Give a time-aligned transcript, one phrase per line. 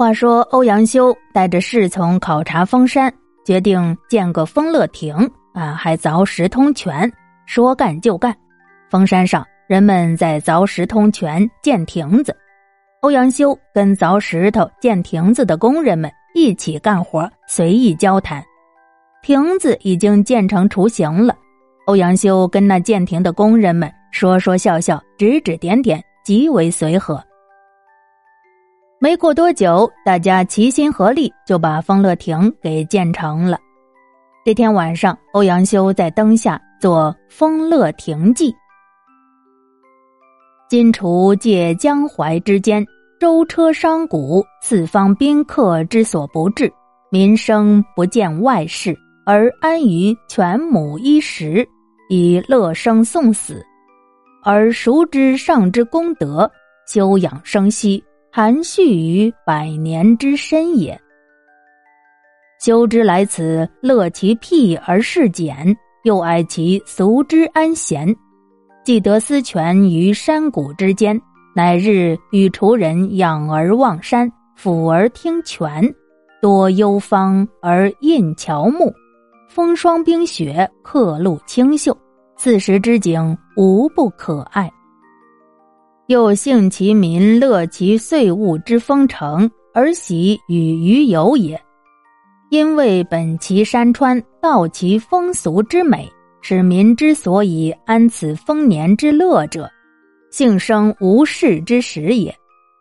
[0.00, 3.12] 话说欧阳修带着侍从考察封山，
[3.44, 5.14] 决定建个封乐亭
[5.52, 7.12] 啊，还凿石通泉，
[7.44, 8.34] 说干就干。
[8.88, 12.34] 封山上人们在凿石通泉建亭子，
[13.02, 18.42] 欧阳修跟凿石头建亭子的工人们一起干活，随意交谈。
[19.22, 21.36] 亭子已经建成雏形了，
[21.84, 27.22] 欧阳修跟那建亭的工人们说说笑笑，指指点点，极为随和。
[29.02, 33.58] 没过多久，大家齐心合力就把丰乐亭给建成了。
[34.44, 38.52] 这天晚上，欧阳修在灯下做《丰乐亭记》
[40.68, 42.86] ：“金楚借江淮之间，
[43.18, 44.18] 舟车商贾
[44.60, 46.70] 四方宾客之所不至，
[47.10, 48.94] 民生不见外事，
[49.24, 51.66] 而安于犬母衣食，
[52.10, 53.64] 以乐生送死，
[54.44, 56.50] 而熟知上之功德，
[56.86, 60.98] 休养生息。”含蓄于百年之身也。
[62.64, 68.14] 修之来此，乐其辟而事简，又爱其俗之安闲。
[68.84, 71.20] 既得私权于山谷之间，
[71.56, 75.92] 乃日与滁人养而望山，俯而听泉，
[76.40, 78.92] 多幽芳而印乔木，
[79.48, 81.96] 风霜冰雪，刻录清秀，
[82.36, 84.70] 此时之景无不可爱。
[86.10, 91.56] 又幸其民乐其岁物之丰成，而喜与鱼游也。
[92.50, 96.10] 因为本其山川，道其风俗之美，
[96.42, 99.70] 使民之所以安此丰年之乐者，
[100.32, 102.34] 幸生无事之时也。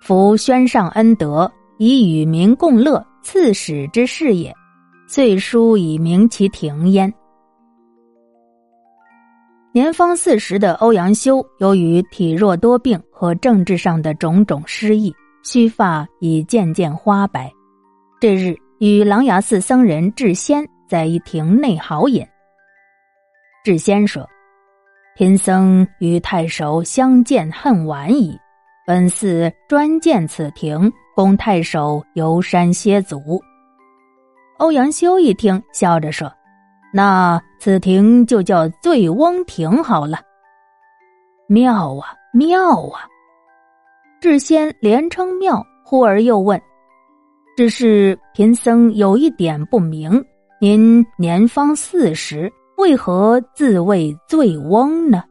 [0.00, 1.48] 夫宣上恩德，
[1.78, 4.52] 以与民共乐，赐始之事也。
[5.06, 7.14] 遂书以明其庭焉。
[9.74, 17.50] 年方四十的欧阳修，由于体弱多病和政治上的种种失意，须发已渐渐花白。
[18.20, 22.22] 这日与琅琊寺僧人智仙在一亭内豪饮。
[23.64, 24.28] 智仙说
[25.16, 28.38] ：“贫僧与太守相见恨晚矣，
[28.86, 33.40] 本寺专建此亭，供太守游山歇足。”
[34.58, 36.30] 欧阳修一听，笑着说。
[36.94, 40.18] 那此亭就叫醉翁亭好了。
[41.46, 42.58] 妙啊妙
[42.88, 43.06] 啊！
[44.20, 46.60] 智仙连称妙，忽而又问
[47.56, 50.10] ：“只是贫僧有一点不明，
[50.60, 55.22] 您年方四十，为何自谓醉翁呢？”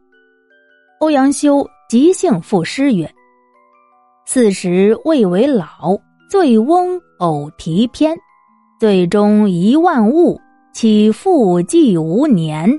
[1.02, 3.14] 欧阳修即兴赋诗曰
[4.26, 6.00] ：“四十未为老，
[6.30, 8.18] 醉翁偶题篇，
[8.80, 10.40] 醉中一万物。”
[10.74, 12.70] 岂复计无年？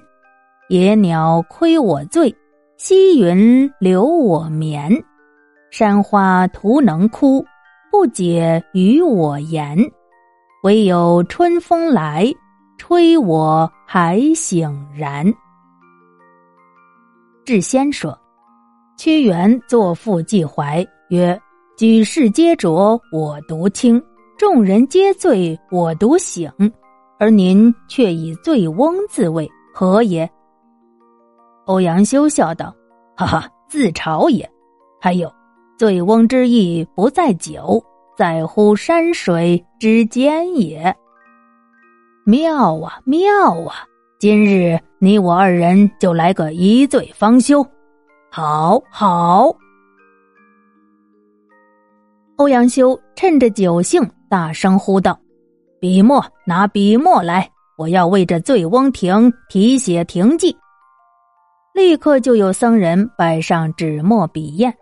[0.68, 2.34] 野鸟亏我醉，
[2.78, 4.90] 溪云留我眠。
[5.70, 7.44] 山花徒能哭，
[7.90, 9.78] 不解与我言。
[10.64, 12.32] 唯有春风来，
[12.78, 15.30] 吹我还醒然。
[17.44, 18.18] 智仙说
[18.96, 21.38] ：“屈原作赋寄怀曰
[21.76, 24.00] ：‘举世皆浊，我独清；
[24.38, 26.50] 众人皆醉，我独醒。’”
[27.22, 30.28] 而您却以醉翁自慰，何也？
[31.66, 32.74] 欧阳修笑道
[33.16, 34.50] ：“哈哈，自嘲也。
[35.00, 35.32] 还有，
[35.78, 37.80] 醉翁之意不在酒，
[38.18, 40.92] 在乎山水之间也。
[42.26, 43.86] 妙啊，妙啊！
[44.18, 47.64] 今日你我二人就来个一醉方休，
[48.32, 49.56] 好好。”
[52.34, 55.16] 欧阳修趁着酒兴，大声呼道。
[55.82, 57.50] 笔墨，拿笔墨来！
[57.76, 60.56] 我要为这醉翁亭题写亭记。
[61.74, 64.72] 立刻就有僧人摆上纸墨笔砚。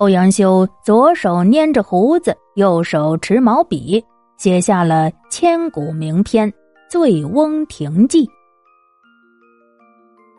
[0.00, 4.04] 欧阳修左手拈着胡子，右手持毛笔，
[4.38, 6.50] 写下了千古名篇
[6.90, 8.26] 《醉翁亭记》。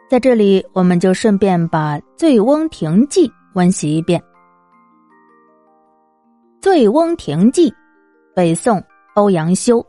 [0.10, 4.20] 在这里，我们就顺便把《醉翁亭记》温习一遍。
[6.62, 7.72] 《醉翁亭记》，
[8.36, 8.84] 北宋。
[9.20, 9.86] 欧阳修，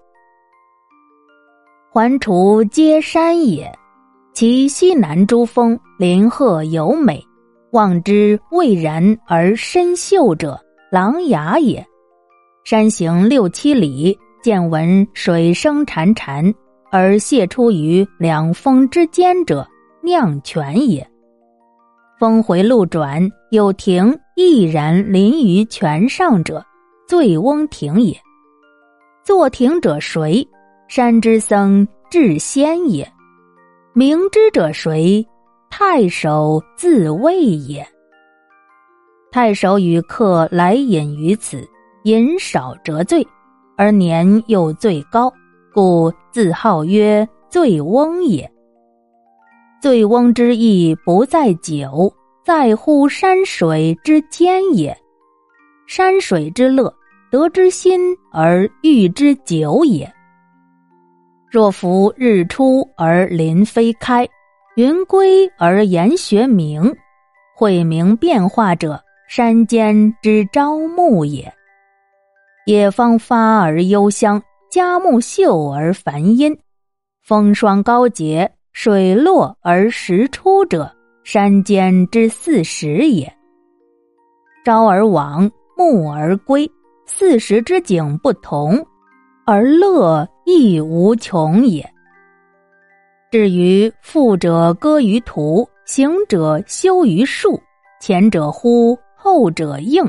[1.92, 3.72] 环滁皆山也，
[4.34, 7.24] 其西南诸峰林壑尤美，
[7.70, 10.60] 望之蔚然而深秀者，
[10.90, 11.86] 琅琊也。
[12.64, 16.52] 山行六七里，见闻水声潺潺，
[16.90, 19.64] 而泻出于两峰之间者，
[20.02, 21.08] 酿泉也。
[22.18, 26.66] 峰回路转，有亭毅然临于泉上者，
[27.06, 28.20] 醉翁亭也。
[29.22, 30.46] 坐亭者谁？
[30.88, 33.06] 山之僧智仙也。
[33.92, 35.24] 明之者谁？
[35.68, 37.86] 太守自谓也。
[39.30, 41.68] 太守与客来饮于此，
[42.04, 43.24] 饮少辄醉，
[43.76, 45.32] 而年又最高，
[45.72, 48.50] 故自号曰醉翁也。
[49.80, 52.12] 醉翁之意不在酒，
[52.44, 54.96] 在乎山水之间也。
[55.86, 56.92] 山水之乐，
[57.30, 60.12] 得之心而寓之酒也。
[61.48, 64.28] 若夫日出而林霏开，
[64.76, 66.94] 云归而岩穴明，
[67.56, 71.52] 晦明变化者，山间之朝暮也。
[72.66, 76.56] 野芳发而幽香，佳木秀而繁阴，
[77.22, 78.50] 风霜高洁。
[78.72, 80.90] 水落而石出者，
[81.24, 83.30] 山间之四时也。
[84.64, 86.70] 朝而往，暮而归，
[87.12, 88.86] 四时之景不同，
[89.44, 91.84] 而乐亦无穷也。
[93.32, 97.60] 至于富者歌于途，行者修于树，
[98.00, 100.08] 前者呼，后者应，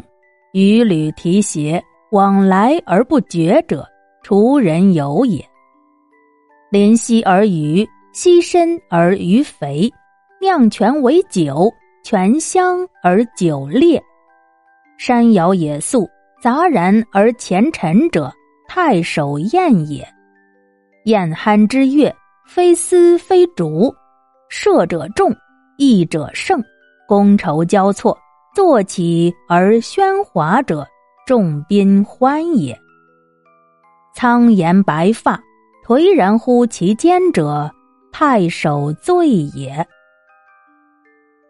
[0.53, 3.83] 与履提携，往来而不绝者，
[4.24, 5.44] 滁人游也。
[6.69, 7.86] 临溪而渔。
[8.13, 9.89] 溪深而鱼肥，
[10.42, 11.71] 酿泉为酒，
[12.03, 13.98] 泉香而酒冽。
[14.98, 16.09] 山摇野肃，
[16.41, 18.33] 杂然而前陈者，
[18.67, 20.03] 太守宴也。
[21.05, 22.11] 宴酣之乐，
[22.47, 23.93] 非丝非竹，
[24.49, 25.31] 射者众，
[25.77, 26.59] 弈者胜，
[27.07, 28.17] 觥筹交错，
[28.55, 30.83] 坐起而喧哗者，
[31.27, 32.75] 众宾欢也。
[34.15, 35.39] 苍颜白发，
[35.85, 37.71] 颓然乎其间者。
[38.11, 39.88] 太守醉也。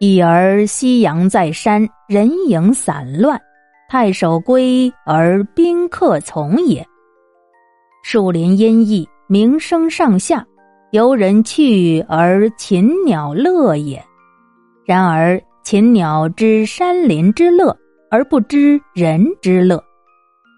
[0.00, 3.40] 已而夕阳在山，人影散乱，
[3.92, 6.82] 太守归而宾客从也。
[8.02, 10.46] 树林阴翳，鸣声上下，
[10.92, 14.02] 游人去而禽鸟乐也。
[14.86, 17.76] 然而禽鸟知山林之乐，
[18.10, 19.76] 而不知人之乐；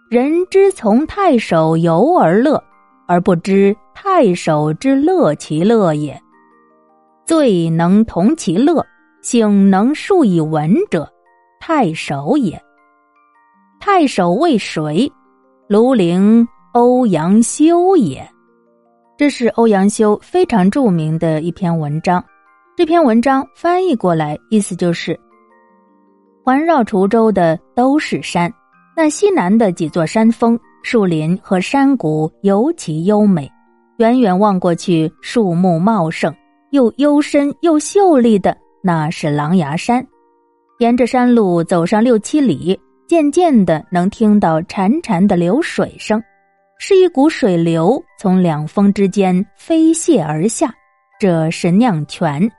[0.09, 2.63] 人之从太守游而乐。
[3.09, 6.17] 而不知太守之乐其乐也。
[7.27, 8.87] 醉能同其乐，
[9.23, 11.13] 醒能述以文者，
[11.59, 12.63] 太守也。
[13.87, 15.13] 太守为谁？
[15.69, 18.27] 庐陵欧阳修也。
[19.15, 22.25] 这是欧阳修非常著名的一篇文章。
[22.79, 25.21] 这篇文章翻译过来，意思就是：
[26.43, 28.51] 环绕滁州的都是山，
[28.97, 30.59] 那西南的几座山峰。
[30.83, 33.53] 树林和山谷尤其优美，
[33.99, 36.35] 远远望过去，树木茂盛，
[36.71, 40.03] 又幽深又秀丽的，那是狼牙山。
[40.79, 46.23] 沿着山路走上六七里，渐渐的能听到潺潺的流水声，
[46.79, 50.75] 是一股水流从两峰之间飞泻而下，
[51.21, 52.51] 这是酿泉。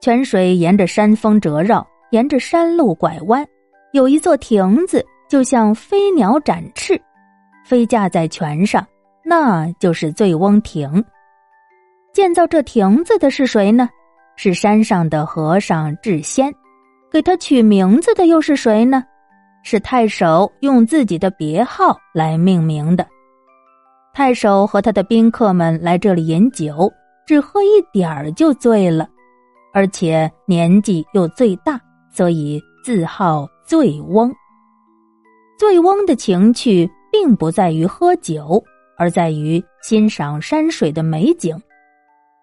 [0.00, 3.44] 泉水沿着山峰折绕，沿着山路拐弯，
[3.92, 7.00] 有一座亭子，就像飞鸟展翅。
[7.64, 8.86] 飞架在泉上，
[9.24, 11.02] 那就是醉翁亭。
[12.12, 13.88] 建造这亭子的是谁呢？
[14.36, 16.52] 是山上的和尚智仙。
[17.10, 19.02] 给他取名字的又是谁呢？
[19.66, 23.06] 是太守用自己的别号来命名的。
[24.14, 26.90] 太守和他的宾客们来这里饮酒，
[27.26, 29.08] 只喝一点儿就醉了，
[29.74, 31.80] 而且年纪又最大，
[32.10, 34.32] 所以自号醉翁。
[35.58, 36.88] 醉翁的情趣。
[37.08, 38.62] 并不在于喝酒，
[38.98, 41.58] 而在于欣赏山水的美景，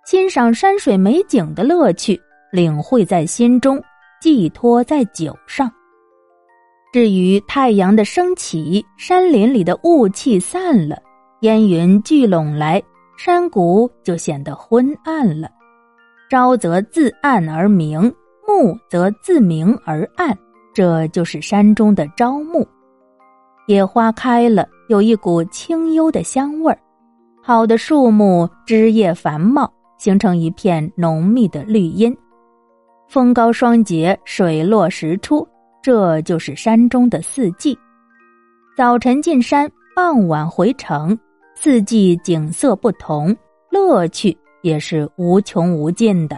[0.03, 2.19] 欣赏山水美景的乐趣，
[2.51, 3.79] 领会在心中，
[4.19, 5.71] 寄托在酒上。
[6.93, 10.95] 至于太阳的升起，山林里的雾气散了，
[11.41, 12.79] 烟云聚拢来，
[13.17, 15.49] 山谷就显得昏暗了。
[16.29, 18.01] 朝则自暗而明，
[18.47, 20.37] 暮则自明而暗，
[20.71, 22.63] 这就是山中的朝暮。
[23.65, 26.77] 野花开了，有一股清幽的香味儿；
[27.41, 32.15] 好的树木枝叶繁茂，形成一片浓密的绿荫。
[33.09, 35.47] 风高霜节，水落石出，
[35.83, 37.77] 这就是山中的四季。
[38.73, 41.15] 早晨进山，傍晚回城，
[41.55, 43.35] 四季景色不同，
[43.69, 46.37] 乐趣也是无穷无尽的。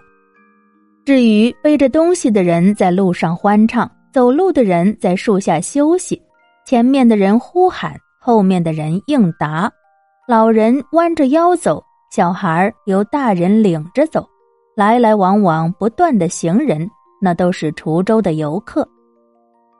[1.06, 6.20] 至于背着东西的人在路上欢唱，走路的人在树下休息。
[6.66, 9.72] 前面的人呼喊，后面的人应答，
[10.28, 14.28] 老人弯着腰走，小孩由大人领着走，
[14.76, 16.90] 来来往往不断的行人，
[17.22, 18.90] 那都是滁州的游客。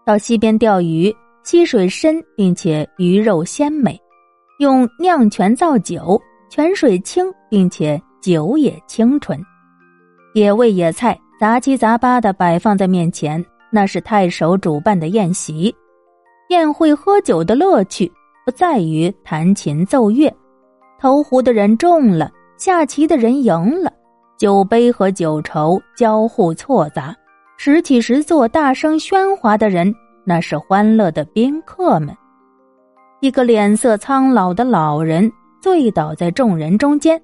[0.06, 4.00] 到溪边钓鱼，溪水深，并且鱼肉鲜美，
[4.60, 9.42] 用酿泉造酒，泉水清，并且酒也清纯。
[10.36, 15.74] 野味野菜杂七杂八的摆放在面前，那是太守主办的宴席。
[16.50, 18.12] 宴会喝酒的乐趣
[18.46, 20.32] 不在于弹琴奏乐，
[21.00, 23.92] 投壶的人中了，下棋的人赢了，
[24.38, 27.16] 酒杯和酒筹交互错杂，
[27.58, 29.94] 十起十坐、大声喧哗的人，
[30.26, 32.16] 那是欢乐的宾客们。
[33.22, 35.32] 一个脸色苍老的老人
[35.62, 37.20] 醉倒在众人中间，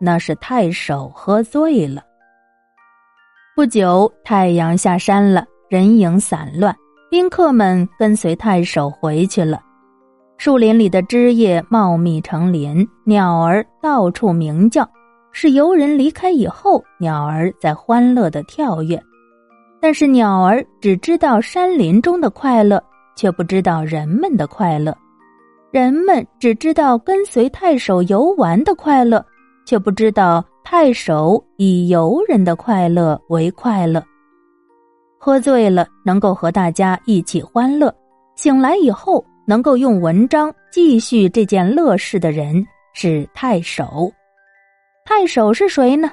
[0.00, 2.02] 那是太守喝醉了。
[3.54, 6.74] 不久，太阳下山了，人影散乱。
[7.10, 9.60] 宾客们跟随太守回去了。
[10.36, 14.86] 树林里的枝叶茂密成林，鸟儿到处鸣叫，
[15.32, 19.02] 是游人离开以后，鸟儿在欢乐的跳跃。
[19.80, 22.82] 但是鸟儿只知道山林中的快乐，
[23.16, 24.92] 却不知道人们的快乐；
[25.70, 29.24] 人们只知道跟随太守游玩的快乐，
[29.64, 34.02] 却不知道太守以游人的快乐为快乐。
[35.16, 37.88] 喝醉了，能够和大家一起欢乐；
[38.34, 44.12] 醒来以后，能够用文章继续这件乐事的人是太守。
[45.04, 46.10] 太守是谁呢？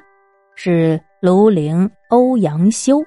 [0.55, 3.03] 是庐陵欧阳修。